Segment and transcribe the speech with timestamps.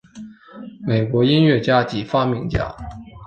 [0.83, 2.75] 美国音乐家及发明家。